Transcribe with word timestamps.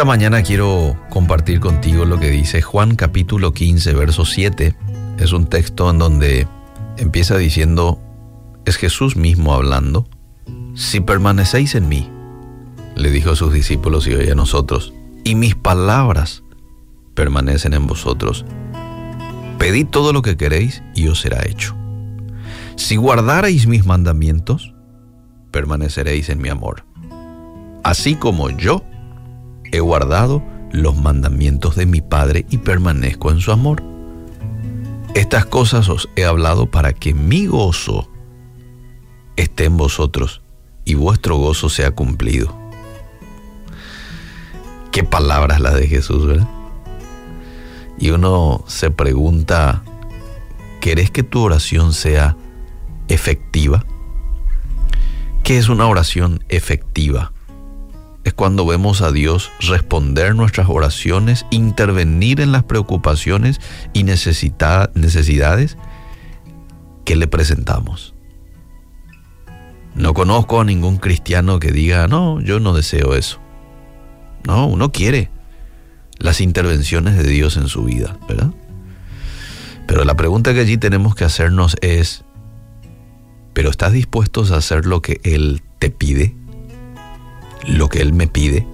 esta 0.00 0.08
mañana 0.08 0.42
quiero 0.42 0.96
compartir 1.10 1.60
contigo 1.60 2.06
lo 2.06 2.18
que 2.18 2.30
dice 2.30 2.62
Juan 2.62 2.96
capítulo 2.96 3.52
15, 3.52 3.92
verso 3.92 4.24
7. 4.24 4.74
Es 5.18 5.32
un 5.34 5.44
texto 5.44 5.90
en 5.90 5.98
donde 5.98 6.48
empieza 6.96 7.36
diciendo, 7.36 8.00
es 8.64 8.78
Jesús 8.78 9.16
mismo 9.16 9.52
hablando, 9.52 10.08
si 10.74 11.00
permanecéis 11.00 11.74
en 11.74 11.90
mí, 11.90 12.08
le 12.94 13.10
dijo 13.10 13.32
a 13.32 13.36
sus 13.36 13.52
discípulos 13.52 14.06
y 14.06 14.14
hoy 14.14 14.30
a 14.30 14.34
nosotros, 14.34 14.94
y 15.22 15.34
mis 15.34 15.54
palabras 15.54 16.44
permanecen 17.12 17.74
en 17.74 17.86
vosotros, 17.86 18.46
pedid 19.58 19.86
todo 19.88 20.14
lo 20.14 20.22
que 20.22 20.38
queréis 20.38 20.82
y 20.94 21.08
os 21.08 21.20
será 21.20 21.44
hecho. 21.46 21.76
Si 22.76 22.96
guardareis 22.96 23.66
mis 23.66 23.84
mandamientos, 23.84 24.72
permaneceréis 25.50 26.30
en 26.30 26.40
mi 26.40 26.48
amor, 26.48 26.86
así 27.84 28.14
como 28.14 28.48
yo 28.48 28.82
he 29.72 29.80
guardado 29.80 30.42
los 30.72 30.96
mandamientos 30.96 31.76
de 31.76 31.86
mi 31.86 32.00
Padre 32.00 32.46
y 32.50 32.58
permanezco 32.58 33.30
en 33.30 33.40
su 33.40 33.52
amor. 33.52 33.82
Estas 35.14 35.44
cosas 35.44 35.88
os 35.88 36.08
he 36.16 36.24
hablado 36.24 36.70
para 36.70 36.92
que 36.92 37.14
mi 37.14 37.46
gozo 37.46 38.08
esté 39.36 39.64
en 39.64 39.76
vosotros 39.76 40.42
y 40.84 40.94
vuestro 40.94 41.36
gozo 41.36 41.68
sea 41.68 41.90
cumplido. 41.90 42.56
Qué 44.92 45.04
palabras 45.04 45.60
las 45.60 45.74
de 45.74 45.86
Jesús, 45.86 46.26
¿verdad? 46.26 46.48
Y 47.98 48.10
uno 48.10 48.64
se 48.66 48.90
pregunta, 48.90 49.82
¿querés 50.80 51.10
que 51.10 51.22
tu 51.22 51.42
oración 51.42 51.92
sea 51.92 52.36
efectiva? 53.08 53.84
¿Qué 55.42 55.58
es 55.58 55.68
una 55.68 55.86
oración 55.86 56.44
efectiva? 56.48 57.32
Es 58.30 58.34
cuando 58.34 58.64
vemos 58.64 59.02
a 59.02 59.10
Dios 59.10 59.50
responder 59.58 60.36
nuestras 60.36 60.68
oraciones, 60.68 61.46
intervenir 61.50 62.40
en 62.40 62.52
las 62.52 62.62
preocupaciones 62.62 63.60
y 63.92 64.04
necesidades 64.04 65.76
que 67.04 67.16
le 67.16 67.26
presentamos. 67.26 68.14
No 69.96 70.14
conozco 70.14 70.60
a 70.60 70.64
ningún 70.64 70.98
cristiano 70.98 71.58
que 71.58 71.72
diga, 71.72 72.06
no, 72.06 72.40
yo 72.40 72.60
no 72.60 72.72
deseo 72.72 73.16
eso. 73.16 73.40
No, 74.46 74.68
uno 74.68 74.92
quiere 74.92 75.28
las 76.18 76.40
intervenciones 76.40 77.16
de 77.16 77.24
Dios 77.24 77.56
en 77.56 77.66
su 77.66 77.82
vida, 77.82 78.16
¿verdad? 78.28 78.52
Pero 79.88 80.04
la 80.04 80.14
pregunta 80.14 80.54
que 80.54 80.60
allí 80.60 80.78
tenemos 80.78 81.16
que 81.16 81.24
hacernos 81.24 81.76
es, 81.80 82.22
¿pero 83.54 83.70
estás 83.70 83.92
dispuesto 83.92 84.44
a 84.44 84.56
hacer 84.56 84.86
lo 84.86 85.02
que 85.02 85.20
Él 85.24 85.62
te 85.80 85.90
pide? 85.90 86.36
Lo 87.66 87.88
que 87.88 88.00
Él 88.00 88.12
me 88.12 88.26
pide. 88.26 88.66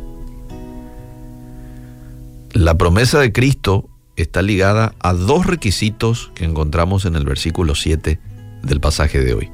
La 2.53 2.79
promesa 2.79 3.21
de 3.21 3.33
Cristo 3.33 3.89
está 4.17 4.43
ligada 4.43 4.95
a 5.01 5.13
dos 5.13 5.47
requisitos 5.47 6.33
que 6.35 6.45
encontramos 6.45 7.05
en 7.05 7.17
el 7.17 7.25
versículo 7.25 7.75
7 7.75 8.19
del 8.63 8.81
pasaje 8.81 9.21
de 9.21 9.35
hoy. 9.35 9.51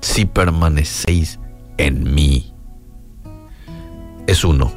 Si 0.00 0.24
permanecéis 0.24 1.38
en 1.76 2.14
mí. 2.14 2.54
Es 4.26 4.44
uno. 4.44 4.72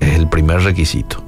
Es 0.00 0.16
el 0.16 0.28
primer 0.28 0.62
requisito. 0.62 1.22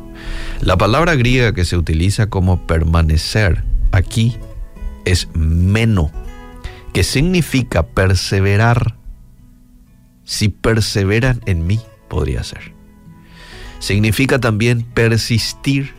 La 0.61 0.77
palabra 0.77 1.17
griega 1.17 1.53
que 1.53 1.65
se 1.65 1.77
utiliza 1.77 2.29
como 2.29 2.67
permanecer 2.67 3.65
aquí 3.91 4.37
es 5.05 5.29
meno, 5.35 6.11
que 6.93 7.05
significa 7.05 7.83
perseverar 7.83 8.97
si 10.33 10.49
perseveran 10.49 11.43
en 11.45 11.67
mí, 11.67 11.79
podría 12.09 12.43
ser. 12.43 12.73
Significa 13.81 14.39
también 14.39 14.81
persistir. 14.83 15.93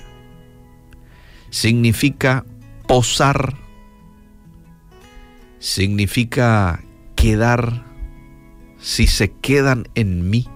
Significa 1.51 2.43
posar. 2.87 3.53
Significa 5.59 6.83
quedar 7.15 7.85
si 8.79 9.05
se 9.05 9.31
quedan 9.33 9.87
en 9.93 10.31
mí. 10.31 10.47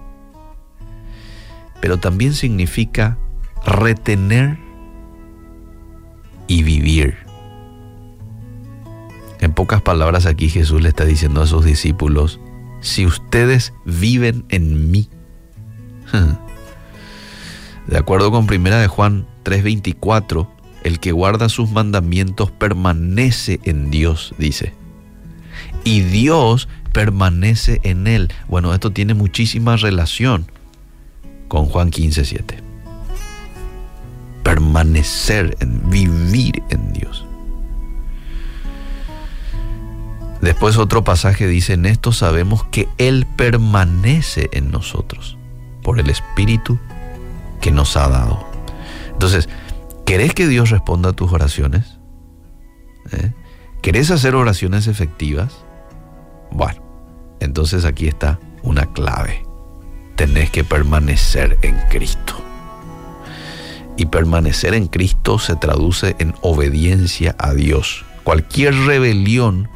Pero 1.80 1.98
también 1.98 2.34
significa 2.34 3.16
retener 3.64 4.58
y 6.48 6.64
vivir. 6.64 7.16
En 9.38 9.52
pocas 9.54 9.82
palabras 9.82 10.26
aquí 10.26 10.48
Jesús 10.48 10.82
le 10.82 10.88
está 10.88 11.04
diciendo 11.04 11.42
a 11.42 11.46
sus 11.46 11.64
discípulos, 11.64 12.40
si 12.80 13.06
ustedes 13.06 13.72
viven 13.84 14.44
en 14.48 14.90
mí. 14.90 15.08
De 17.86 17.96
acuerdo 17.96 18.30
con 18.30 18.46
Primera 18.46 18.78
de 18.78 18.86
Juan 18.86 19.26
3:24, 19.44 20.48
el 20.84 21.00
que 21.00 21.12
guarda 21.12 21.48
sus 21.48 21.70
mandamientos 21.70 22.50
permanece 22.50 23.60
en 23.64 23.90
Dios, 23.90 24.34
dice. 24.38 24.74
Y 25.84 26.00
Dios 26.00 26.68
permanece 26.92 27.80
en 27.84 28.06
él. 28.06 28.30
Bueno, 28.48 28.74
esto 28.74 28.90
tiene 28.90 29.14
muchísima 29.14 29.76
relación 29.76 30.50
con 31.48 31.66
Juan 31.66 31.90
15:7. 31.90 32.62
Permanecer 34.42 35.56
en 35.60 35.88
vivir 35.90 36.62
en 36.70 36.87
Después 40.40 40.76
otro 40.76 41.02
pasaje 41.04 41.46
dice, 41.46 41.74
en 41.74 41.86
esto 41.86 42.12
sabemos 42.12 42.64
que 42.64 42.88
Él 42.98 43.26
permanece 43.36 44.48
en 44.52 44.70
nosotros 44.70 45.36
por 45.82 45.98
el 45.98 46.10
Espíritu 46.10 46.78
que 47.60 47.72
nos 47.72 47.96
ha 47.96 48.08
dado. 48.08 48.46
Entonces, 49.12 49.48
¿querés 50.06 50.34
que 50.34 50.46
Dios 50.46 50.70
responda 50.70 51.10
a 51.10 51.12
tus 51.12 51.32
oraciones? 51.32 51.98
¿Eh? 53.12 53.32
¿Querés 53.82 54.10
hacer 54.10 54.34
oraciones 54.34 54.86
efectivas? 54.86 55.64
Bueno, 56.50 56.82
entonces 57.40 57.84
aquí 57.84 58.06
está 58.06 58.38
una 58.62 58.86
clave. 58.92 59.44
Tenés 60.16 60.50
que 60.50 60.64
permanecer 60.64 61.58
en 61.62 61.76
Cristo. 61.90 62.34
Y 63.96 64.06
permanecer 64.06 64.74
en 64.74 64.86
Cristo 64.86 65.38
se 65.38 65.56
traduce 65.56 66.14
en 66.20 66.34
obediencia 66.42 67.34
a 67.38 67.54
Dios. 67.54 68.04
Cualquier 68.22 68.74
rebelión 68.74 69.68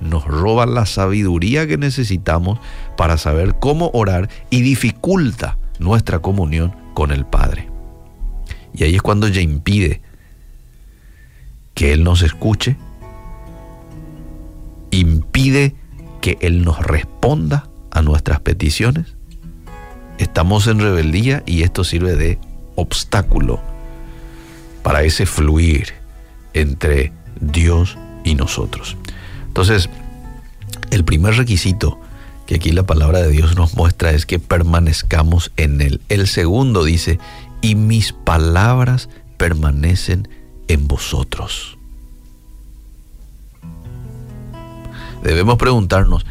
nos 0.00 0.24
roba 0.24 0.66
la 0.66 0.86
sabiduría 0.86 1.66
que 1.66 1.78
necesitamos 1.78 2.58
para 2.96 3.18
saber 3.18 3.56
cómo 3.58 3.90
orar 3.94 4.28
y 4.50 4.62
dificulta 4.62 5.58
nuestra 5.78 6.20
comunión 6.20 6.74
con 6.94 7.10
el 7.10 7.24
Padre. 7.26 7.68
Y 8.74 8.84
ahí 8.84 8.94
es 8.94 9.02
cuando 9.02 9.28
ya 9.28 9.40
impide 9.40 10.02
que 11.74 11.92
Él 11.92 12.04
nos 12.04 12.22
escuche, 12.22 12.76
impide 14.90 15.74
que 16.20 16.38
Él 16.40 16.64
nos 16.64 16.78
responda 16.80 17.68
a 17.90 18.02
nuestras 18.02 18.40
peticiones. 18.40 19.16
Estamos 20.18 20.66
en 20.66 20.80
rebeldía 20.80 21.42
y 21.46 21.62
esto 21.62 21.84
sirve 21.84 22.16
de 22.16 22.38
obstáculo 22.74 23.60
para 24.82 25.02
ese 25.02 25.26
fluir 25.26 25.94
entre 26.54 27.12
Dios 27.40 27.98
y 28.24 28.34
nosotros. 28.34 28.96
Entonces, 29.56 29.88
el 30.90 31.02
primer 31.06 31.34
requisito 31.34 31.98
que 32.44 32.56
aquí 32.56 32.72
la 32.72 32.82
palabra 32.82 33.22
de 33.22 33.30
Dios 33.30 33.56
nos 33.56 33.74
muestra 33.74 34.10
es 34.10 34.26
que 34.26 34.38
permanezcamos 34.38 35.50
en 35.56 35.80
Él. 35.80 36.02
El 36.10 36.26
segundo 36.28 36.84
dice, 36.84 37.18
y 37.62 37.74
mis 37.74 38.12
palabras 38.12 39.08
permanecen 39.38 40.28
en 40.68 40.86
vosotros. 40.86 41.78
Debemos 45.22 45.56
preguntarnos, 45.56 46.26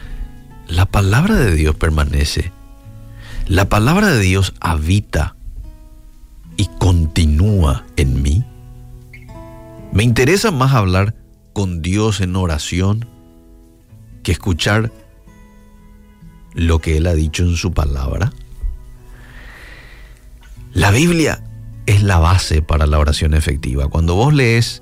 ¿la 0.68 0.86
palabra 0.86 1.34
de 1.34 1.56
Dios 1.56 1.76
permanece? 1.76 2.52
¿La 3.48 3.70
palabra 3.70 4.12
de 4.12 4.20
Dios 4.20 4.54
habita 4.60 5.36
y 6.58 6.68
continúa 6.78 7.86
en 7.96 8.22
mí? 8.22 8.46
¿Me 9.92 10.04
interesa 10.04 10.52
más 10.52 10.76
hablar 10.76 11.16
con 11.54 11.82
Dios 11.82 12.22
en 12.22 12.36
oración 12.36 13.15
que 14.26 14.34
escuchar 14.34 14.92
lo 16.54 16.80
que 16.80 16.98
Él 16.98 17.08
ha 17.08 17.14
dicho 17.14 17.44
en 17.44 17.56
su 17.56 17.72
palabra? 17.72 18.34
La 20.74 20.92
Biblia 20.92 21.42
es 21.86 22.04
la 22.04 22.18
base 22.18 22.62
para 22.62 22.88
la 22.88 23.00
oración 23.00 23.34
efectiva. 23.36 23.88
Cuando 23.88 24.16
vos 24.16 24.34
lees 24.34 24.82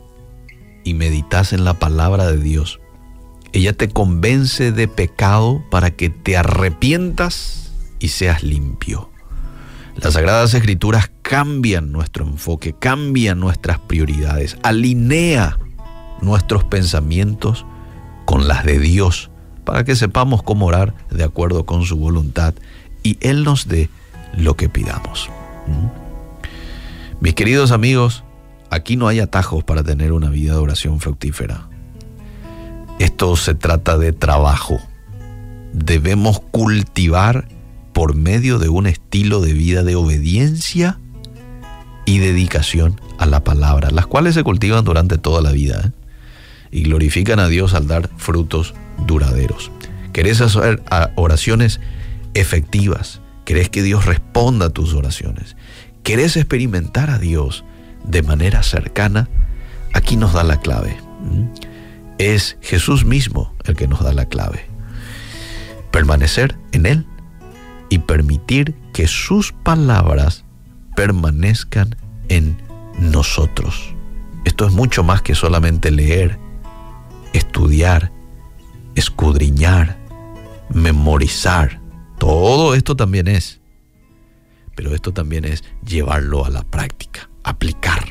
y 0.84 0.94
meditas 0.96 1.54
en 1.54 1.66
la 1.66 1.78
palabra 1.78 2.26
de 2.26 2.38
Dios, 2.38 2.80
ella 3.52 3.74
te 3.74 3.90
convence 3.90 4.72
de 4.72 4.88
pecado 4.88 5.64
para 5.70 5.92
que 5.92 6.10
te 6.10 6.38
arrepientas 6.38 7.72
y 8.00 8.08
seas 8.08 8.44
limpio. 8.44 9.12
Las 9.98 10.14
Sagradas 10.14 10.54
Escrituras 10.54 11.12
cambian 11.22 11.92
nuestro 11.92 12.26
enfoque, 12.26 12.74
cambian 12.74 13.40
nuestras 13.40 13.78
prioridades, 13.80 14.58
alinea 14.64 15.60
nuestros 16.22 16.64
pensamientos 16.64 17.66
con 18.26 18.48
las 18.48 18.64
de 18.64 18.80
Dios 18.80 19.30
para 19.64 19.84
que 19.84 19.96
sepamos 19.96 20.44
cómo 20.44 20.66
orar 20.66 20.94
de 21.10 21.24
acuerdo 21.24 21.66
con 21.66 21.86
su 21.86 21.98
voluntad 21.98 22.54
y 23.04 23.18
Él 23.22 23.44
nos 23.44 23.68
dé 23.68 23.90
lo 24.38 24.56
que 24.56 24.70
pidamos. 24.70 25.30
¿Mm? 25.68 26.04
Mis 27.22 27.36
queridos 27.36 27.72
amigos, 27.72 28.24
aquí 28.70 28.98
no 28.98 29.08
hay 29.08 29.20
atajos 29.20 29.64
para 29.64 29.84
tener 29.84 30.12
una 30.12 30.30
vida 30.30 30.54
de 30.54 30.60
oración 30.60 31.00
fructífera. 31.00 31.68
Esto 33.00 33.36
se 33.36 33.56
trata 33.56 33.98
de 33.98 34.14
trabajo. 34.14 34.80
Debemos 35.74 36.40
cultivar 36.40 37.48
por 37.94 38.16
medio 38.16 38.60
de 38.60 38.70
un 38.70 38.88
estilo 38.88 39.42
de 39.42 39.54
vida 39.54 39.84
de 39.84 39.96
obediencia 39.96 41.00
y 42.06 42.20
dedicación 42.20 43.00
a 43.18 43.26
la 43.26 43.44
palabra, 43.44 43.92
las 43.92 44.08
cuales 44.08 44.36
se 44.36 44.44
cultivan 44.44 44.84
durante 44.84 45.18
toda 45.18 45.42
la 45.42 45.52
vida 45.52 45.82
¿eh? 45.86 45.92
y 46.72 46.84
glorifican 46.84 47.40
a 47.40 47.48
Dios 47.48 47.74
al 47.74 47.88
dar 47.88 48.10
frutos 48.18 48.74
duraderos. 48.98 49.72
¿Querés 50.12 50.42
hacer 50.42 50.82
oraciones 51.16 51.80
efectivas? 52.34 53.22
¿Querés 53.46 53.70
que 53.70 53.82
Dios 53.82 54.06
responda 54.06 54.68
a 54.68 54.70
tus 54.70 54.94
oraciones? 54.94 55.56
¿Querés 56.04 56.38
experimentar 56.38 57.10
a 57.10 57.20
Dios 57.20 57.66
de 58.06 58.22
manera 58.22 58.64
cercana? 58.64 59.28
Aquí 59.94 60.16
nos 60.18 60.34
da 60.34 60.44
la 60.44 60.60
clave. 60.60 60.98
Es 62.18 62.58
Jesús 62.62 63.06
mismo 63.06 63.54
el 63.66 63.76
que 63.76 63.88
nos 63.88 64.02
da 64.04 64.14
la 64.14 64.26
clave. 64.26 64.66
Permanecer 65.92 66.58
en 66.72 66.86
Él 66.86 67.06
y 67.90 68.00
permitir 68.00 68.76
que 68.94 69.08
sus 69.08 69.52
palabras 69.52 70.46
permanezcan 70.96 71.96
en 72.30 72.58
nosotros. 73.00 73.94
Esto 74.46 74.68
es 74.68 74.74
mucho 74.74 75.04
más 75.04 75.22
que 75.22 75.36
solamente 75.36 75.92
leer, 75.92 76.38
estudiar, 77.34 78.12
escudriñar, 78.96 79.98
memorizar. 80.70 81.82
Todo 82.18 82.74
esto 82.74 82.96
también 82.96 83.28
es. 83.28 83.60
Pero 84.76 84.96
esto 84.96 85.14
también 85.14 85.46
es 85.46 85.64
llevarlo 85.86 86.46
a 86.46 86.50
la 86.50 86.64
práctica, 86.64 87.30
aplicar. 87.44 88.06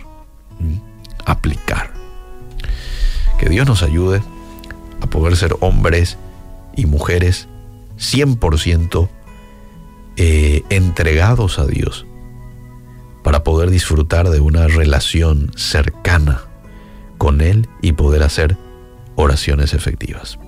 Aplicar. 1.24 1.92
Que 3.38 3.48
Dios 3.48 3.66
nos 3.66 3.82
ayude 3.82 4.22
a 5.00 5.06
poder 5.06 5.36
ser 5.36 5.56
hombres 5.60 6.18
y 6.76 6.86
mujeres 6.86 7.48
100% 7.98 9.08
eh, 10.16 10.62
entregados 10.70 11.58
a 11.58 11.66
Dios 11.66 12.06
para 13.22 13.44
poder 13.44 13.70
disfrutar 13.70 14.30
de 14.30 14.40
una 14.40 14.66
relación 14.66 15.52
cercana 15.56 16.42
con 17.18 17.40
Él 17.40 17.68
y 17.80 17.92
poder 17.92 18.22
hacer 18.22 18.56
oraciones 19.14 19.74
efectivas. 19.74 20.38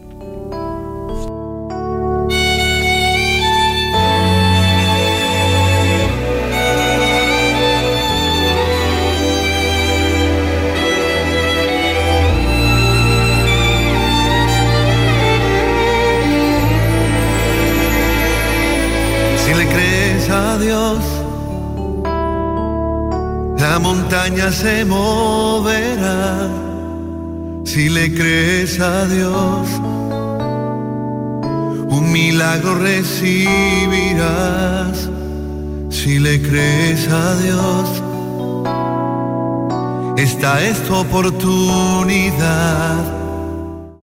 La 23.58 23.78
montaña 23.80 24.52
se 24.52 24.84
moverá 24.84 26.48
si 27.64 27.88
le 27.88 28.14
crees 28.14 28.78
a 28.78 29.06
Dios. 29.06 29.68
Un 31.96 32.12
milagro 32.12 32.76
recibirás 32.76 33.48
si 35.90 36.20
le 36.20 36.40
crees 36.40 37.08
a 37.08 37.34
Dios. 37.36 38.02
Esta 40.16 40.62
es 40.62 40.80
tu 40.84 40.94
oportunidad 40.94 41.54